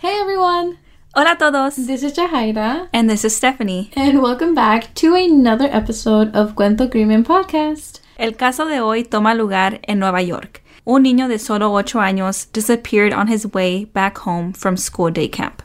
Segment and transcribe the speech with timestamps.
[0.00, 0.78] Hey everyone!
[1.12, 1.74] Hola todos!
[1.74, 2.88] This is Jahaira.
[2.92, 3.90] And this is Stephanie.
[3.96, 7.98] And welcome back to another episode of Cuento Crimen Podcast.
[8.16, 10.62] El caso de hoy toma lugar en Nueva York.
[10.84, 15.28] Un niño de solo 8 años disappeared on his way back home from school day
[15.28, 15.62] camp.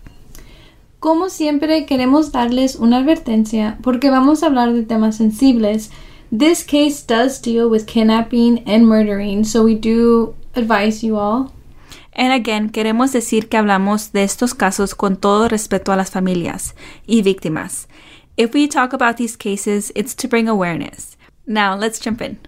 [1.00, 5.92] Como siempre, queremos darles una advertencia porque vamos a hablar de temas sensibles.
[6.36, 11.52] This case does deal with kidnapping and murdering, so we do advise you all
[12.16, 16.76] And again, queremos decir que hablamos de estos casos con todo respeto a las familias
[17.08, 17.88] y víctimas.
[18.38, 21.18] If we talk about these cases, it's to bring awareness.
[21.46, 22.40] Now, let's jump in.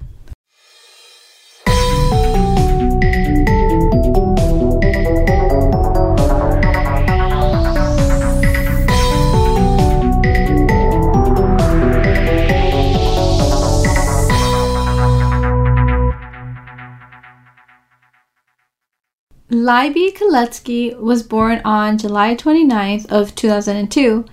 [19.66, 24.23] Libby Kletzky was born on July 29th of 2002,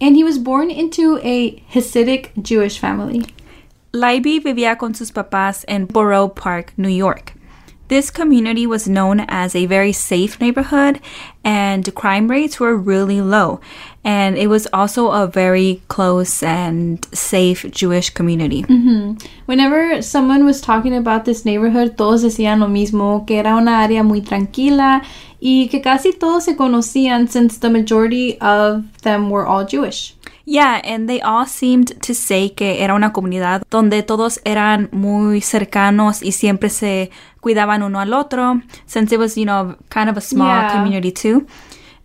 [0.00, 3.24] and he was born into a Hasidic Jewish family.
[3.92, 7.34] Libby vivía con sus papás en Borough Park, New York.
[7.88, 11.00] This community was known as a very safe neighborhood
[11.42, 13.60] and crime rates were really low.
[14.04, 18.62] And it was also a very close and safe Jewish community.
[18.64, 19.26] Mm-hmm.
[19.46, 24.04] Whenever someone was talking about this neighborhood, todos decían lo mismo, que era una área
[24.04, 25.02] muy tranquila
[25.40, 30.14] y que casi todos se conocían since the majority of them were all Jewish.
[30.50, 35.42] Yeah, and they all seemed to say que era una comunidad donde todos eran muy
[35.42, 37.10] cercanos y siempre se
[37.42, 40.72] cuidaban uno al otro, since it was, you know, kind of a small Yeah.
[40.72, 41.46] community too.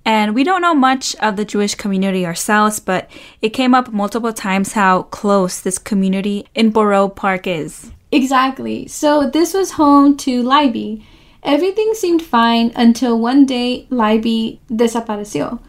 [0.05, 3.07] And we don't know much of the Jewish community ourselves, but
[3.41, 7.91] it came up multiple times how close this community in Borough Park is.
[8.11, 8.87] Exactly.
[8.89, 11.01] So this was home to Libby.
[11.43, 15.59] Everything seemed fine until one day Libby desapareció.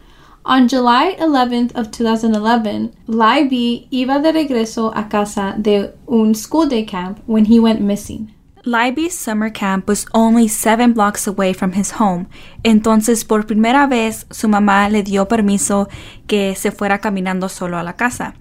[0.47, 6.85] On July 11th of 2011, Libby iba de regreso a casa de un school day
[6.85, 8.31] camp when he went missing.
[8.63, 12.27] Libby's summer camp was only seven blocks away from his home,
[12.63, 15.87] entonces por primera vez su mamá le dio permiso
[16.27, 18.35] que se fuera caminando solo a la casa.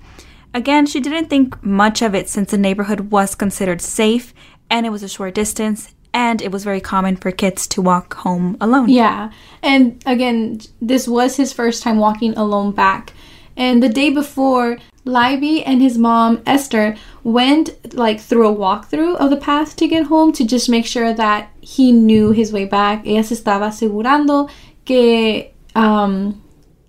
[0.52, 4.34] Again, she didn't think much of it since the neighborhood was considered safe
[4.68, 8.14] and it was a short distance and it was very common for kids to walk
[8.14, 8.88] home alone.
[8.88, 9.32] Yeah.
[9.62, 13.12] And again, this was his first time walking alone back.
[13.56, 19.30] And the day before, Libby and his mom, Esther, went like through a walkthrough of
[19.30, 23.04] the path to get home to just make sure that he knew his way back.
[23.04, 24.48] Ella se estaba asegurando
[24.84, 26.40] que um,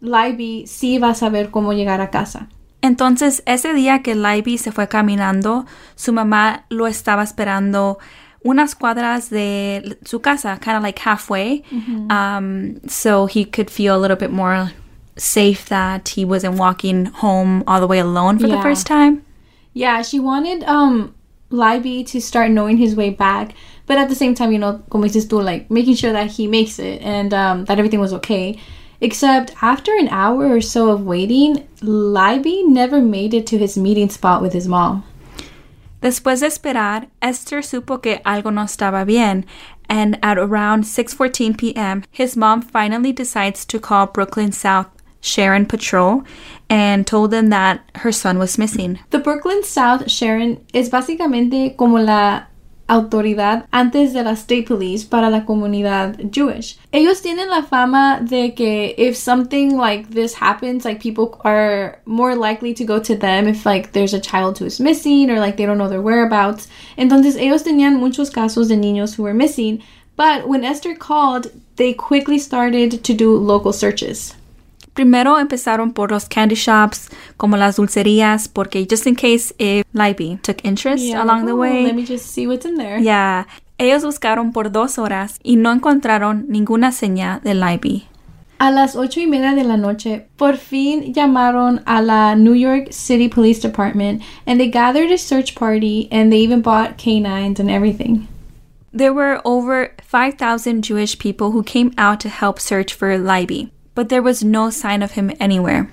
[0.02, 2.48] Libby sí iba a saber cómo llegar a casa.
[2.82, 5.66] Entonces, ese día que Libby se fue caminando,
[5.96, 7.98] su mamá lo estaba esperando
[8.46, 11.64] unas cuadras de su casa, kind of like halfway,
[12.10, 14.72] um, so he could feel a little bit more
[15.18, 19.24] safe that he wasn't walking home all the way alone for the first time.
[19.74, 21.14] Yeah, she wanted um
[21.50, 23.54] Libby to start knowing his way back,
[23.88, 26.48] but at the same time, you know, como dices tú, like making sure that he
[26.48, 28.60] makes it and um, that everything was okay.
[29.02, 34.10] Except after an hour or so of waiting, Libby never made it to his meeting
[34.10, 35.04] spot with his mom.
[36.06, 39.44] Después de esperar, Esther supo que algo no estaba bien,
[39.90, 44.86] and at around 6:14 p.m., his mom finally decides to call Brooklyn South
[45.24, 46.24] Shomrim Patrol
[46.70, 49.00] and told them that her son was missing.
[49.10, 52.50] The Brooklyn South Shomrim es básicamente como la
[52.88, 56.78] autoridad antes de la state police para la comunidad Jewish.
[56.92, 62.36] Ellos tienen la fama de que if something like this happens, like people are more
[62.36, 65.58] likely to go to them if like there's a child who is missing or like
[65.58, 66.68] they don't know their whereabouts.
[66.98, 69.82] Entonces ellos tenían muchos casos de niños who were missing,
[70.16, 74.36] but when Esther called, they quickly started to do local searches.
[74.96, 80.40] Primero empezaron por los candy shops, como las dulcerías, porque just in case if Libby
[80.42, 81.84] took interest along like, the "Oh, way.
[81.84, 83.00] let me just see what's in there.
[83.00, 83.46] Yeah.
[83.78, 88.08] Ellos buscaron por dos horas y no encontraron ninguna señal de Libby.
[88.58, 92.88] A las ocho y media de la noche, por fin llamaron a la New York
[92.94, 97.70] City Police Department and they gathered a search party and they even bought canines and
[97.70, 98.30] everything.
[98.94, 104.10] There were over 5,000 Jewish people who came out to help search for Libby, but
[104.10, 105.90] there was no sign of him anywhere.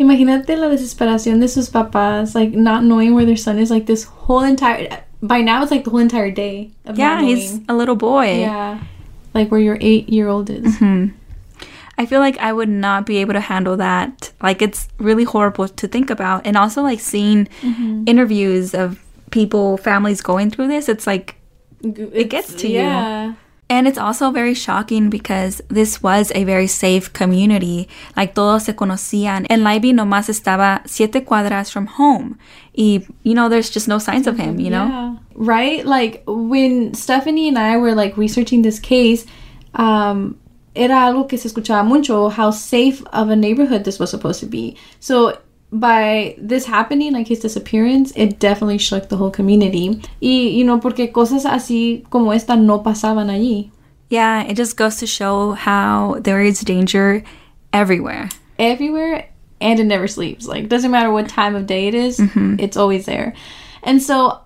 [0.00, 4.04] Imagínate la desesperación de sus papás, like not knowing where their son is, like this
[4.04, 5.04] whole entire.
[5.22, 8.40] By now, it's like the whole entire day of Yeah, he's a little boy.
[8.40, 8.80] Yeah,
[9.34, 10.64] like where your eight-year-old is.
[10.64, 11.16] Mm-hmm.
[11.96, 14.32] I feel like I would not be able to handle that.
[14.42, 16.44] Like it's really horrible to think about.
[16.44, 18.02] And also like seeing mm-hmm.
[18.06, 19.00] interviews of
[19.30, 21.36] people, families going through this, it's like
[21.82, 23.36] it gets to you.
[23.68, 27.88] And it's also very shocking because this was a very safe community.
[28.16, 29.46] Like todos se conocían.
[29.48, 32.38] And Libby nomás estaba siete cuadras from home.
[32.76, 34.86] Y, you know, there's just no signs of him, you know?
[34.86, 35.16] Yeah.
[35.34, 35.84] Right?
[35.86, 39.24] Like when Stephanie and I were like researching this case,
[39.74, 40.38] um,
[40.76, 44.46] era algo que se escuchaba mucho how safe of a neighborhood this was supposed to
[44.46, 44.76] be.
[45.00, 45.38] So
[45.74, 50.00] by this happening, like his disappearance, it definitely shook the whole community.
[50.22, 53.70] Y, you know, porque cosas así como esta no pasaban allí.
[54.08, 57.24] Yeah, it just goes to show how there is danger
[57.72, 58.28] everywhere.
[58.58, 59.28] Everywhere,
[59.60, 60.46] and it never sleeps.
[60.46, 62.56] Like, doesn't matter what time of day it is, mm-hmm.
[62.60, 63.34] it's always there.
[63.82, 64.40] And so,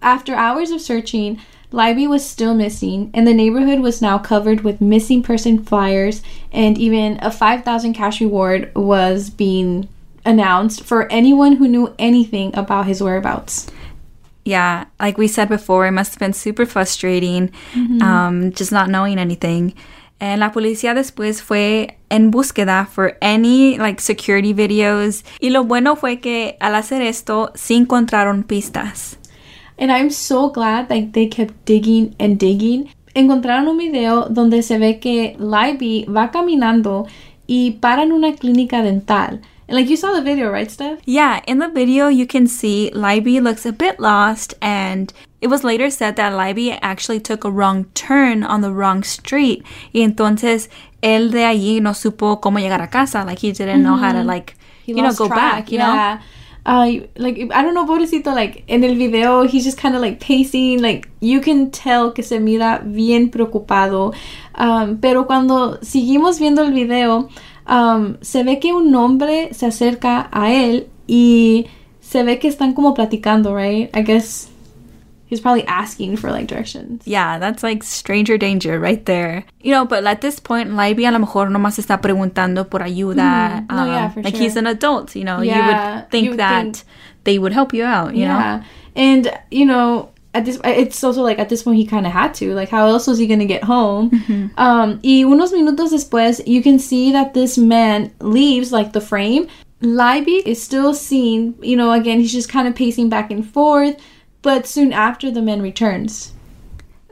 [0.00, 1.40] after hours of searching,
[1.72, 6.22] Libby was still missing, and the neighborhood was now covered with missing person flyers,
[6.52, 9.88] and even a 5,000 cash reward was being
[10.28, 13.66] announced for anyone who knew anything about his whereabouts.
[14.44, 17.50] Yeah, like we said before, it must have been super frustrating,
[18.00, 19.74] um, just not knowing anything.
[20.20, 25.22] And la policía después fue en búsqueda for any like security videos.
[25.40, 29.16] Y lo bueno fue que al hacer esto sí encontraron pistas.
[29.78, 32.90] And I'm so glad like they kept digging and digging.
[33.14, 37.06] Encontraron un video donde se ve que Libby va caminando
[37.46, 39.40] y para en una clínica dental.
[39.68, 41.00] And like you saw the video, right, Steph?
[41.04, 45.12] Yeah, in the video you can see Libby looks a bit lost and
[45.42, 49.62] it was later said that Libby actually took a wrong turn on the wrong street.
[49.92, 50.68] Y entonces
[51.02, 53.24] él de allí no supo cómo llegar a casa.
[53.26, 54.54] Like he didn't know how to like,
[54.84, 55.92] He you know, go track, back, you know?
[55.92, 56.22] yeah.
[56.64, 58.34] Uh, like I don't know, pobrecito.
[58.34, 60.82] Like in el video, he's just kind of like pacing.
[60.82, 64.14] Like you can tell que se mira bien preocupado.
[64.54, 67.28] Um, pero cuando seguimos viendo el video,
[67.68, 71.66] um, se ve que un hombre se acerca a él y
[72.00, 73.94] se ve que están como platicando, right?
[73.94, 74.48] I guess
[75.30, 77.02] he's probably asking for like directions.
[77.06, 79.44] Yeah, that's like stranger danger right there.
[79.60, 83.66] You know, but at this point, Libby a lo mejor nomás está preguntando por ayuda.
[83.68, 83.76] Mhm.
[83.76, 84.42] No, yeah, um, for like sure.
[84.44, 86.84] he's an adult, you know, yeah, you would think you would that think-
[87.24, 88.38] they would help you out, you know?
[88.38, 88.62] yeah,
[88.96, 92.32] and you know, at this, it's also like at this point he kind of had
[92.34, 92.54] to.
[92.54, 94.10] Like, how else was he gonna get home?
[94.56, 99.48] Um, y unos minutos después, you can see that this man leaves like the frame.
[99.80, 101.54] Libby is still seen.
[101.62, 103.96] You know, again, he's just kind of pacing back and forth.
[104.42, 106.32] But soon after, the man returns.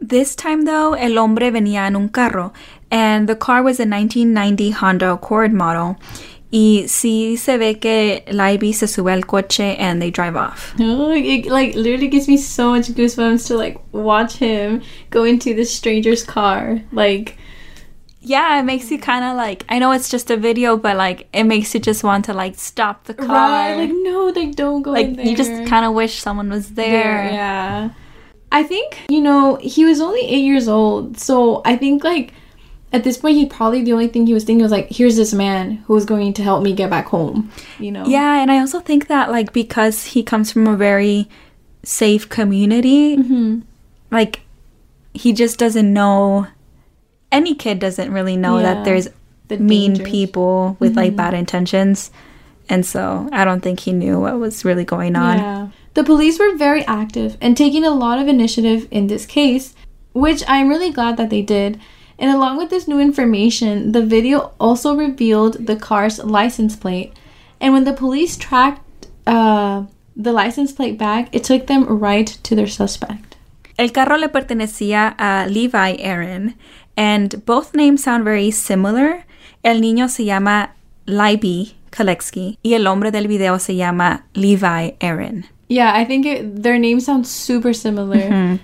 [0.00, 2.52] This time, though, el hombre venía en un carro,
[2.90, 5.96] and the car was a 1990 Honda Accord model.
[6.56, 10.74] Y sí se ve que Libby se sube al coche and they drive off.
[10.80, 14.80] Oh, it like literally gives me so much goosebumps to like watch him
[15.10, 16.80] go into this stranger's car.
[16.92, 17.36] Like,
[18.22, 21.28] Yeah, it makes you kind of like, I know it's just a video, but like,
[21.32, 23.28] it makes you just want to like stop the car.
[23.28, 23.76] right?
[23.76, 25.26] Like, no, like don't go in like there.
[25.26, 26.90] you just kind of wish someone was there.
[26.90, 27.32] there.
[27.32, 27.90] Yeah.
[28.50, 31.18] I think, you know, he was only eight years old.
[31.18, 32.32] So I think, like,
[32.96, 35.32] at this point, he probably the only thing he was thinking was, like, here's this
[35.32, 37.50] man who's going to help me get back home.
[37.78, 38.04] You know?
[38.06, 41.28] Yeah, and I also think that like because he comes from a very
[41.82, 43.60] safe community, Mm-hmm.
[44.10, 44.40] like
[45.14, 46.46] he just doesn't know.
[47.32, 49.08] Any kid doesn't really know Yeah, that there's
[49.48, 50.06] the mean dangers.
[50.06, 50.12] Mm-hmm.
[50.12, 52.10] people with like bad intentions,
[52.68, 55.38] and so I don't think he knew what was really going on.
[55.38, 55.68] Yeah.
[55.94, 59.74] The police were very active and taking a lot of initiative in this case,
[60.12, 61.80] which I'm really glad that they did.
[62.18, 67.12] And along with this new information, the video also revealed the car's license plate.
[67.60, 69.84] And when the police tracked uh,
[70.16, 73.36] the license plate back, it took them right to their suspect.
[73.78, 76.54] El carro le pertenecía a Levi Aron,
[76.96, 79.24] and both names sound very similar.
[79.62, 80.70] El niño se llama
[81.06, 85.44] Libby Kletzky y el hombre del video se llama Levi Aron.
[85.68, 88.58] Yeah, I think it, their names sound super similar.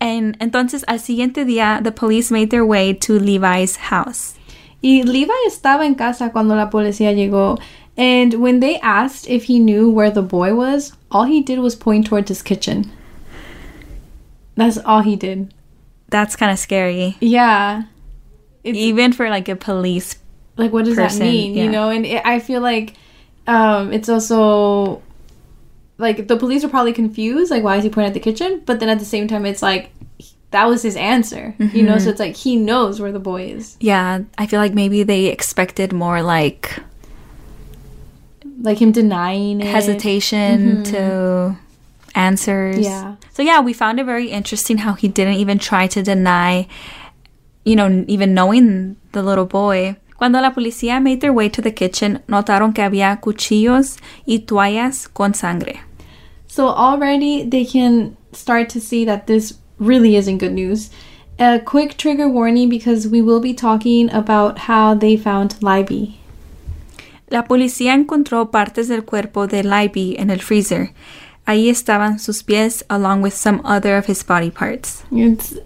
[0.00, 4.34] And entonces al siguiente día, the police made their way to Levi's house.
[4.82, 7.58] Y Levi estaba en casa cuando la policía llegó.
[7.96, 11.74] And when they asked if he knew where the boy was, all he did was
[11.74, 12.92] point towards his kitchen.
[14.54, 15.52] That's all he did.
[16.08, 17.84] That's kind of scary, Yeah.
[18.64, 20.16] It's, even for like a police.
[20.56, 21.54] like, what does person, that mean?
[21.54, 21.64] yeah.
[21.64, 22.94] You know, and it, I feel like
[23.46, 25.02] um, it's also
[25.98, 27.50] like the police are probably confused.
[27.50, 28.62] Like, why is he pointing at the kitchen?
[28.66, 29.90] But then at the same time, it's like
[30.50, 31.54] that was his answer.
[31.58, 32.10] You know, so mm-hmm.
[32.10, 33.76] it's like he knows where the boy is.
[33.80, 36.78] Yeah, I feel like maybe they expected more like
[38.60, 39.66] Like him denying it.
[39.66, 40.82] hesitation mm-hmm.
[40.92, 41.58] to
[42.14, 42.78] answers.
[42.78, 43.16] Yeah.
[43.32, 46.66] So yeah, we found it very interesting how he didn't even try to deny,
[47.64, 49.96] you know, even knowing the little boy.
[50.16, 55.12] Cuando la policía made their way to the kitchen, notaron que había cuchillos y toallas
[55.12, 55.82] con sangre.
[56.56, 60.88] So already they can start to see that this really isn't good news.
[61.38, 66.18] A quick trigger warning because we will be talking about how they found Libby.
[67.30, 70.94] La policía encontró partes del cuerpo de Libby en el freezer.
[71.46, 75.04] Ahí estaban sus pies along with some other of his body parts.
[75.12, 75.58] It's,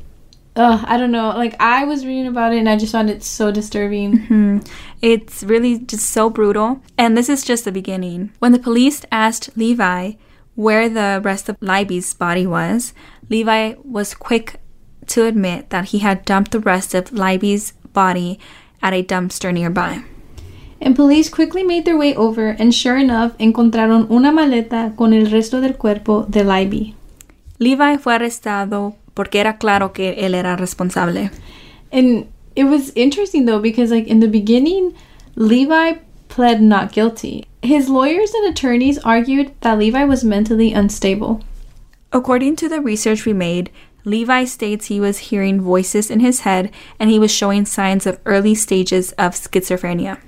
[0.56, 1.28] uh, I don't know.
[1.28, 4.26] Like I was reading about it and I just found it so disturbing.
[4.26, 4.58] Hmm.
[5.00, 6.80] It's really just so brutal.
[6.98, 8.32] And this is just the beginning.
[8.40, 10.14] When the police asked Levi
[10.54, 12.92] where the rest of Libby's body was,
[13.28, 14.60] Levi was quick
[15.06, 18.38] to admit that he had dumped the rest of Libby's body
[18.82, 20.02] at a dumpster nearby.
[20.80, 25.26] And police quickly made their way over and sure enough encontraron una maleta con el
[25.26, 26.94] resto del cuerpo de Libby.
[27.58, 31.30] Levi fue arrestado porque era claro que él era responsable.
[31.92, 32.26] And
[32.56, 34.94] it was interesting though because like in the beginning
[35.36, 35.98] Levi
[36.30, 37.46] pled not guilty.
[37.62, 41.44] His lawyers and attorneys argued that Levi was mentally unstable.
[42.12, 43.70] According to the research we made,
[44.04, 48.18] Levi states he was hearing voices in his head and he was showing signs of
[48.24, 50.18] early stages of schizophrenia.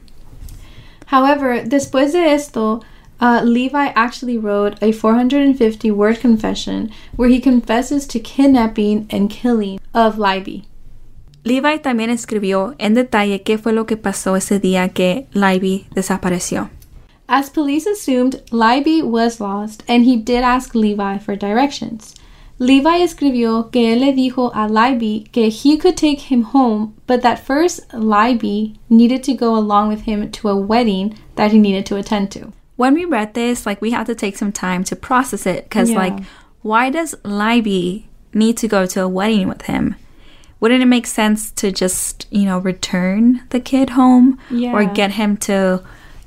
[1.07, 2.83] However, después de esto,
[3.21, 9.81] uh, Levi actually wrote a 450 word confession where he confesses to kidnapping and killing
[9.95, 10.65] of Libby.
[11.45, 16.71] Levi también escribió en detalle qué fue lo que pasó ese día que Libby desapareció.
[17.27, 22.15] As police assumed, Libby was lost and he did ask Levi for directions.
[22.59, 27.23] Levi escribió que él le dijo a Libby que he could take him home, but
[27.23, 31.85] that first Libby needed to go along with him to a wedding that he needed
[31.87, 32.53] to attend to.
[32.77, 35.91] When we read this, like we had to take some time to process it because,
[35.91, 35.99] Yeah.
[35.99, 36.21] like,
[36.63, 39.97] why does Libby need to go to a wedding with him?
[40.63, 44.39] Wouldn't it make sense to just, you know, return the kid home
[44.73, 45.83] or get him to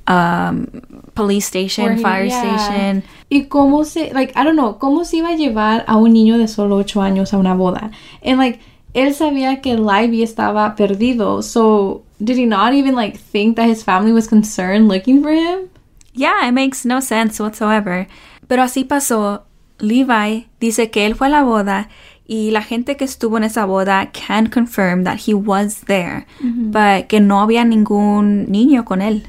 [0.08, 0.68] um,
[1.16, 2.58] police station, Or fire yeah.
[2.58, 3.04] station?
[3.32, 6.38] Y cómo se, like, I don't know, cómo se iba a llevar a un niño
[6.38, 7.92] de solo 8 años a una boda.
[8.22, 8.60] And, like,
[8.94, 13.84] él sabía que Libby estaba perdido, so did he not even, like, think that his
[13.84, 15.70] family was concerned looking for him?
[16.14, 18.08] Yeah, it makes no sense whatsoever.
[18.50, 19.44] Pero así pasó.
[19.80, 21.90] Levi dice que él fue a la boda
[22.28, 26.72] y la gente que estuvo en esa boda can confirm that he was there, mm-hmm.
[26.72, 29.24] but que no había ningún niño con él.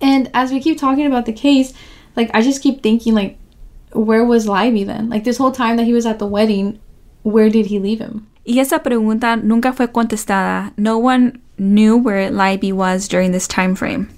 [0.00, 1.74] And as we keep talking about the case,
[2.16, 3.36] like, I just keep thinking, like,
[3.92, 5.08] where was Libby then?
[5.08, 6.78] Like, this whole time that he was at the wedding,
[7.22, 8.26] where did he leave him?
[8.46, 10.72] Y esa pregunta nunca fue contestada.
[10.76, 14.08] No one knew where Libby was during this time frame.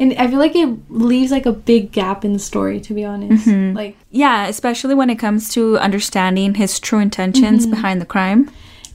[0.00, 3.04] And I feel like it leaves, like, a big gap in the story, to be
[3.04, 3.46] honest.
[3.46, 8.50] Like, Yeah, especially when it comes to understanding his true intentions behind the crime.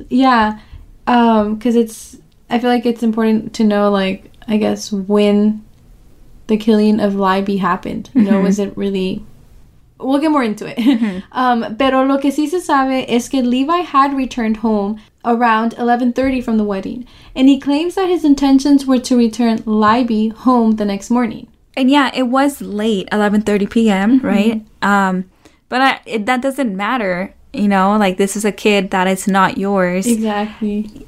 [0.10, 0.60] Yeah,
[1.08, 2.18] um, because it's.
[2.50, 5.64] I feel like it's important to know, like, I guess when
[6.48, 8.10] the killing of Libby happened.
[8.14, 9.24] You know, was it really?
[10.00, 11.24] We'll get more into it.
[11.32, 16.44] um, pero lo que sí se sabe es que Levi had returned home around 11:30
[16.44, 17.06] from the wedding,
[17.36, 21.48] and he claims that his intentions were to return Libby home the next morning.
[21.76, 24.66] And yeah, it was late, 11:30 p.m., right?
[24.82, 25.30] Um,
[25.68, 27.98] but I, it, that doesn't matter, you know.
[27.98, 30.08] Like this is a kid that is not yours.
[30.08, 31.08] Exactly.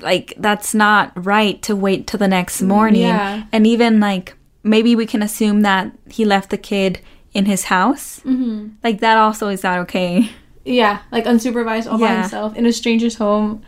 [0.00, 3.02] Like that's not right to wait till the next morning.
[3.02, 3.44] Yeah.
[3.52, 7.00] And even like maybe we can assume that he left the kid
[7.34, 8.20] in his house.
[8.20, 8.68] Mm-hmm.
[8.82, 10.30] Like that also is not okay.
[10.68, 13.62] Yeah, like unsupervised all by himself in a stranger's home.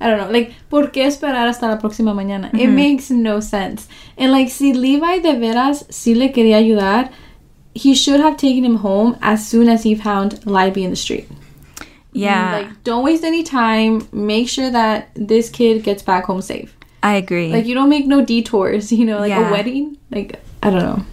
[0.00, 0.30] I don't know.
[0.30, 2.48] Like, ¿por qué esperar hasta la próxima mañana?
[2.52, 2.74] It mm-hmm.
[2.74, 3.88] makes no sense.
[4.18, 7.10] And like, si Levi de veras sí le quería ayudar,
[7.74, 11.28] he should have taken him home as soon as he found Libby in the street.
[12.12, 14.08] Yeah, mm, Like, don't waste any time.
[14.12, 16.74] Make sure that this kid gets back home safe.
[17.02, 17.52] I agree.
[17.52, 19.48] Like, you don't make no detours, you know, like Yeah.
[19.48, 19.98] a wedding.
[20.10, 21.04] Like, I don't know.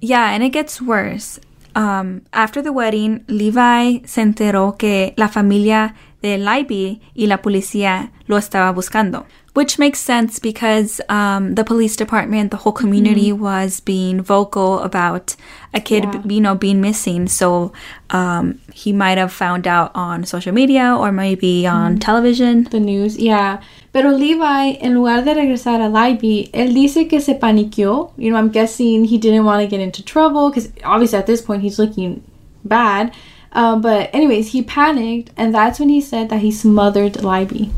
[0.00, 1.38] Yeah, and it gets worse.
[1.78, 8.10] Um, after the wedding, Levi se enteró que la familia de Libby y la policía
[8.26, 13.80] lo estaba buscando, which makes sense because um, the police department, the whole community was
[13.80, 15.36] being vocal about
[15.72, 16.22] a kid, Yeah.
[16.26, 17.28] you know, being missing.
[17.28, 17.72] So
[18.10, 22.64] um, he might have found out on social media or maybe on television.
[22.70, 23.58] the news, yeah.
[23.92, 28.10] Pero Levi, en lugar de regresar a Libby, él dice que se paniqueó.
[28.16, 31.40] You know, I'm guessing he didn't want to get into trouble because obviously at this
[31.42, 32.22] point he's looking
[32.64, 33.12] bad.
[33.52, 37.70] Um, but anyways, he panicked, and that's when he said that he smothered Libby.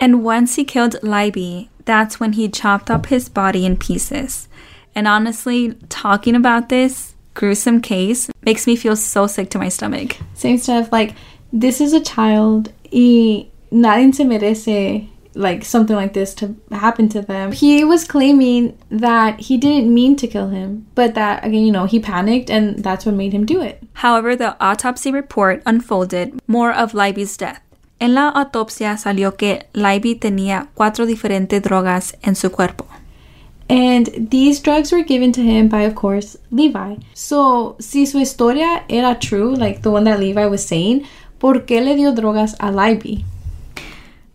[0.00, 4.48] And once he killed Libby, that's when he chopped up his body in pieces.
[4.94, 10.16] And honestly, talking about this gruesome case makes me feel so sick to my stomach.
[10.34, 10.92] Same stuff.
[10.92, 11.14] Like
[11.52, 12.72] this is a child.
[12.92, 17.52] Y nadie se merece like something like this to happen to them.
[17.52, 21.86] He was claiming that he didn't mean to kill him, but that again, you know,
[21.86, 23.82] he panicked, and that's what made him do it.
[23.94, 27.60] However, the autopsy report unfolded more of Libby's death.
[28.00, 32.86] En la autopsia salió que Libby tenía cuatro diferentes drogas en su cuerpo.
[33.68, 36.96] And these drugs were given to him by, of course, Levi.
[37.14, 41.06] So, si su historia era true, like the one that Levi was saying,
[41.38, 43.24] ¿por qué le dio drogas a Libby?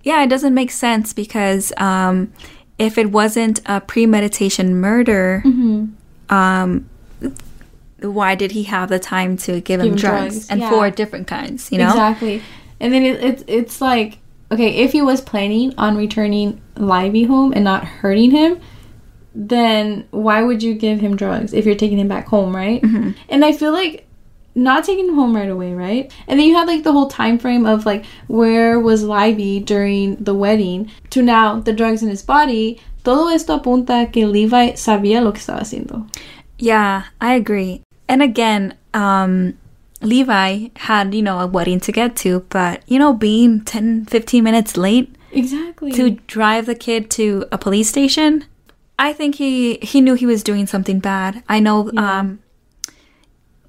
[0.08, 2.32] Yeah, it doesn't make sense because um,
[2.80, 5.44] if it wasn't a premeditation murder,
[6.30, 6.90] um,
[8.00, 10.70] why did he have the time to give him Give him drugs, drugs, and yeah.
[10.70, 11.70] four different kinds?
[11.74, 12.42] You know, Exactly.
[12.80, 17.52] And then it, it's it's like, okay, if he was planning on returning Livy home
[17.52, 18.62] and not hurting him,
[19.36, 22.82] then why would you give him drugs if you're taking him back home, right?
[23.28, 24.07] And I feel like
[24.58, 26.12] not taking him home right away, right?
[26.28, 30.16] And then you have like the whole time frame of like where was Libby during
[30.16, 32.82] the wedding to now the drugs in his body.
[33.04, 36.10] Todo esto apunta que Levi sabía lo que estaba haciendo.
[36.58, 37.82] Yeah, I agree.
[38.10, 39.58] And again, um,
[40.02, 44.44] Levi had, you know, a wedding to get to, but, you know, being 10, 15
[44.44, 45.92] minutes late Exactly.
[45.94, 48.46] to drive the kid to a police station,
[49.00, 51.44] I think he, he knew he was doing something bad.
[51.48, 52.20] I know, Yeah.
[52.20, 52.40] um,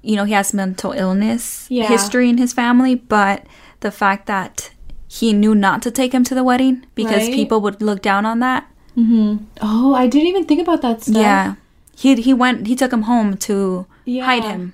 [0.01, 1.87] you know, he has mental illness Yeah.
[1.87, 3.45] history in his family, but
[3.81, 4.71] the fact that
[5.07, 7.33] he knew not to take him to the wedding because Right.
[7.33, 8.65] people would look down on that.
[8.95, 11.15] hmm Oh, I didn't even think about that stuff.
[11.15, 11.55] Yeah.
[11.95, 14.25] He, he went, he took him home to Yeah.
[14.25, 14.73] hide him.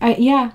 [0.00, 0.52] I, yeah.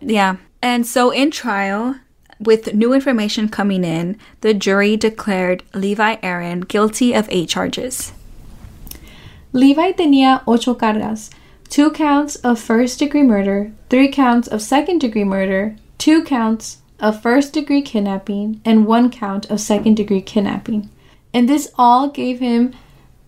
[0.00, 0.36] Yeah.
[0.62, 1.96] And so in trial,
[2.40, 8.12] with new information coming in, the jury declared Levi Aron guilty of eight charges.
[9.52, 11.30] Levi tenía ocho cargas,
[11.68, 17.22] two counts of first degree murder, three counts of second degree murder, two counts of
[17.22, 20.88] first degree kidnapping, and one count of second degree kidnapping.
[21.32, 22.72] And this all gave him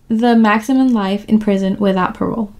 [0.07, 2.51] the maximum life in prison without parole.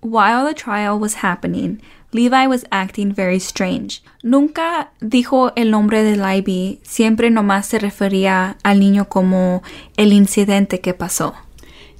[0.00, 1.80] While the trial was happening,
[2.12, 4.02] Levi was acting very strange.
[4.22, 9.62] Nunca dijo el nombre de Libby, siempre nomás se refería al niño como
[9.96, 11.34] el incidente que pasó.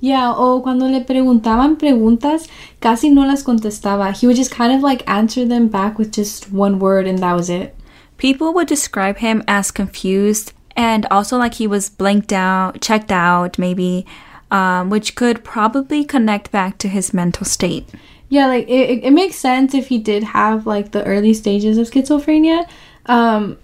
[0.02, 2.48] Yeah, o cuando le preguntaban preguntas,
[2.80, 4.12] casi no las contestaba.
[4.12, 7.36] He would just kind of like answer them back with just one word and that
[7.36, 7.76] was it.
[8.16, 13.60] People would describe him as confused and also like he was blanked out, checked out,
[13.60, 14.04] maybe,
[14.50, 17.88] um, which could probably connect back to his mental state.
[18.28, 21.78] Yeah, like it, it, it makes sense if he did have like the early stages
[21.78, 22.68] of schizophrenia.
[23.06, 23.56] Um,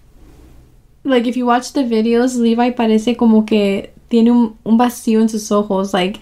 [1.02, 5.28] like if you watch the videos, Levi parece como que tiene un, un vacío en
[5.28, 5.92] sus ojos.
[5.92, 6.18] Like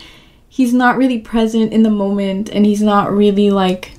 [0.49, 3.93] he's not really present in the moment, and he's not really like,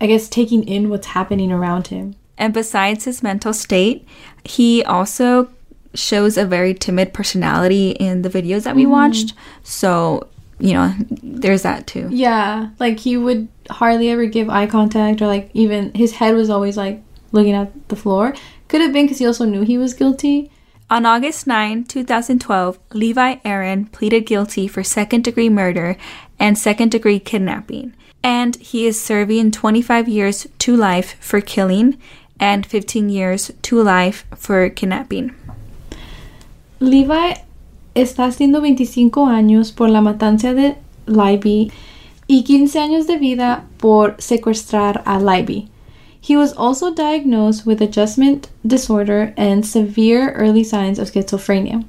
[0.00, 2.14] I guess, taking in what's happening around him.
[2.38, 4.06] And besides his mental state,
[4.44, 5.50] he also
[5.92, 8.92] shows a very timid personality in the videos that we mm-hmm.
[8.92, 9.34] watched.
[9.62, 12.08] So, you know, there's that too.
[12.10, 16.48] Yeah, like he would hardly ever give eye contact, or like even his head was
[16.48, 18.34] always like looking at the floor.
[18.68, 20.50] Could have been because he also knew he was guilty.
[20.90, 25.96] On August 9, 2012, Levi Aron pleaded guilty for second degree murder
[26.36, 27.94] and second degree kidnapping.
[28.24, 31.96] And he is serving 25 years to life for killing
[32.40, 35.32] and 15 years to life for kidnapping.
[36.80, 37.34] Levi
[37.94, 40.76] está haciendo 25 años por la matanza de
[41.06, 41.70] Libby
[42.26, 45.68] y 15 años de vida por secuestrar a Libby.
[46.20, 51.84] He was also diagnosed with adjustment disorder and severe early signs of schizophrenia.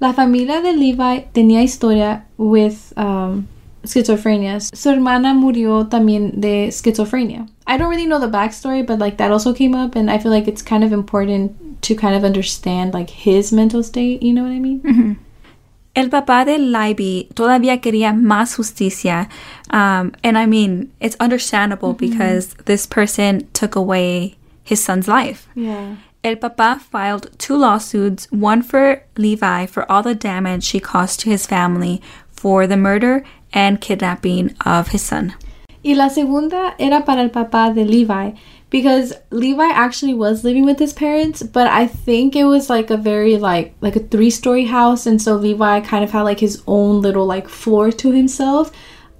[0.00, 3.46] La familia de Levi tenía historia with um,
[3.84, 4.60] schizophrenia.
[4.74, 7.48] Su hermana murió también de schizophrenia.
[7.66, 10.32] I don't really know the backstory, but like that also came up, and I feel
[10.32, 14.22] like it's kind of important to kind of understand like his mental state.
[14.22, 15.18] You know what I mean?
[15.94, 19.28] El papá de Libby todavía quería más justicia.
[19.72, 25.48] Um, and I mean, it's understandable because this person took away his son's life.
[25.54, 25.96] Yeah.
[26.22, 31.30] El papá filed two lawsuits, one for Levi for all the damage she caused to
[31.30, 32.00] his family
[32.30, 35.34] for the murder and kidnapping of his son.
[35.82, 38.34] Y la segunda era para el papá de Levi
[38.70, 42.96] because Levi actually was living with his parents, but I think it was like a
[42.96, 47.02] very like like a three-story house and so Levi kind of had like his own
[47.02, 48.70] little like floor to himself.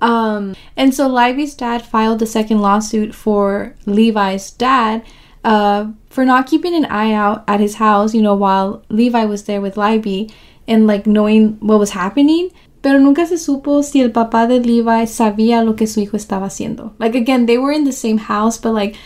[0.01, 5.03] Um and so Levi's dad filed a second lawsuit for Levi's dad
[5.45, 9.45] uh for not keeping an eye out at his house, you know, while Levi was
[9.45, 10.31] there with Libby
[10.69, 12.51] and like knowing what was happening.
[12.83, 16.47] Pero nunca se supo si el papá de Levi sabía lo que su hijo estaba
[16.47, 16.93] haciendo.
[16.99, 18.97] Like again, they were in the same house, but like,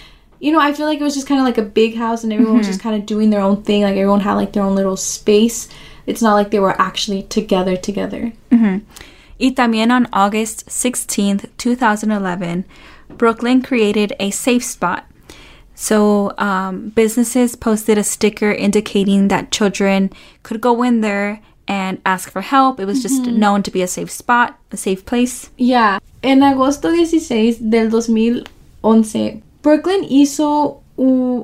[0.45, 2.31] you know, I feel like it was just kind of like a big house and
[2.31, 2.91] everyone was just mm-hmm.
[2.91, 3.81] kind of doing their own thing.
[3.81, 5.71] Like everyone had like their own little space.
[6.05, 8.35] It's not like they were actually together together.
[8.51, 8.85] Mm-hmm.
[9.41, 12.67] Y también on August 16th, 2011,
[13.17, 15.07] Brooklyn created a safe spot.
[15.75, 20.11] So, um, businesses posted a sticker indicating that children
[20.43, 22.79] could go in there and ask for help.
[22.79, 23.41] It was just mm-hmm.
[23.41, 25.49] known to be a safe spot, a safe place.
[25.57, 30.83] Yeah, en agosto 16 del 2011, Brooklyn hizo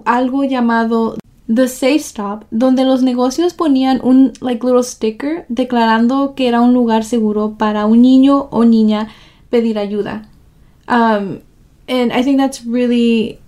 [0.05, 1.17] algo llamado
[1.53, 6.75] The Safe Stop, donde los negocios ponían un like little sticker declarando que era un
[6.75, 9.09] lugar seguro para un niño o niña
[9.51, 10.29] pedir ayuda.
[10.87, 11.41] Um,
[11.89, 13.41] and I think that's really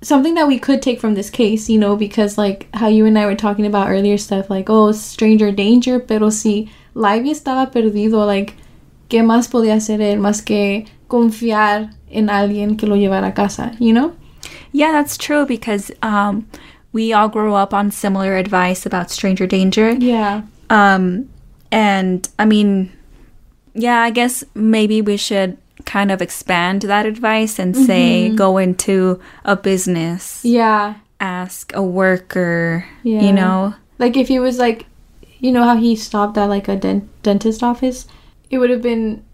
[0.00, 3.18] something that we could take from this case, you know, because like how you and
[3.18, 8.26] I were talking about earlier stuff, like oh, stranger danger, pero si Livy estaba perdido,
[8.26, 8.54] like
[9.08, 13.72] qué más podía hacer él más que confiar en alguien que lo llevara a casa,
[13.78, 14.12] you know?
[14.72, 16.46] Yeah, that's true because um,
[16.92, 19.92] we all grew up on similar advice about stranger danger.
[19.92, 20.42] Yeah.
[20.70, 21.28] Um,
[21.72, 22.90] and I mean,
[23.74, 29.20] yeah, I guess maybe we should kind of expand that advice and say go into
[29.44, 30.94] a business, Yeah.
[31.20, 33.22] ask a worker, Yeah.
[33.22, 33.74] you know.
[33.98, 34.84] Like if he was like,
[35.40, 38.06] you know how he stopped at like a dent- dentist office,
[38.50, 39.24] it would have been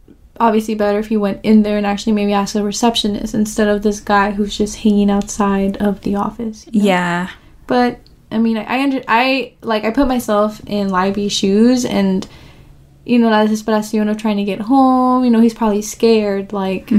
[0.41, 3.83] obviously better if you went in there and actually maybe asked a receptionist instead of
[3.83, 6.67] this guy who's just hanging outside of the office.
[6.73, 6.87] you know?
[6.89, 7.31] Yeah.
[7.69, 8.01] But
[8.33, 12.27] I mean, I under I like I put myself in Libby's shoes and
[13.07, 15.25] you know la desesperación of trying to get home.
[15.25, 16.53] You know he's probably scared.
[16.53, 16.91] Like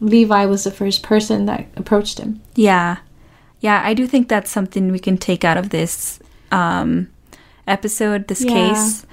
[0.00, 2.40] Levi was the first person that approached him.
[2.54, 2.98] Yeah.
[3.60, 6.18] Yeah, I do think that's something we can take out of this
[6.50, 7.08] um,
[7.66, 8.52] episode, this Yeah.
[8.52, 9.06] case.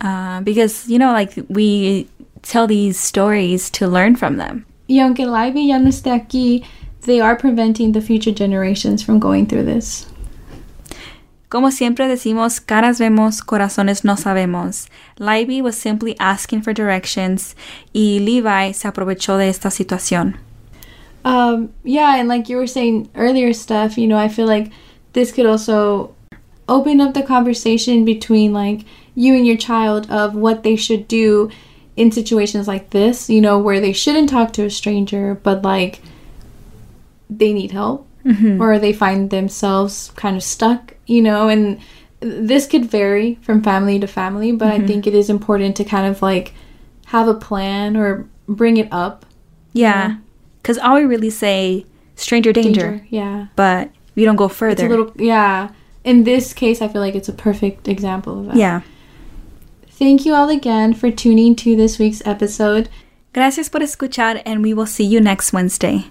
[0.00, 2.08] Uh, because, you know, like we
[2.42, 4.64] tell these stories to learn from them.
[4.88, 6.64] Y aunque Libby ya no esté aquí,
[7.02, 10.06] they are preventing the future generations from going through this.
[11.48, 14.88] Como siempre decimos, caras vemos, corazones no sabemos.
[15.18, 17.54] Libby was simply asking for directions
[17.94, 20.36] y Levi se aprovechó de esta situación.
[21.24, 23.96] Um, yeah, and like you were saying earlier, stuff.
[23.96, 24.70] You know, I feel like
[25.12, 26.14] this could also
[26.68, 28.84] open up the conversation between like
[29.16, 31.50] you and your child of what they should do
[31.96, 33.28] in situations like this.
[33.28, 36.00] You know, where they shouldn't talk to a stranger, but like
[37.28, 38.62] they need help mm-hmm.
[38.62, 40.94] or they find themselves kind of stuck.
[41.06, 41.80] You know, and
[42.20, 44.86] this could vary from family to family, but I mm-hmm.
[44.86, 46.54] think it is important to kind of like
[47.06, 49.26] have a plan or bring it up.
[49.72, 50.16] Yeah.
[50.62, 53.46] Because all we really say, stranger danger, Yeah.
[53.54, 54.86] but we don't go It's further.
[54.86, 55.70] a little, yeah.
[56.02, 58.56] In this case, I feel like it's a perfect example of that.
[58.56, 58.80] yeah.
[59.98, 62.90] Thank you all again for tuning to this week's episode.
[63.32, 66.10] Gracias por escuchar and we will see you next Wednesday.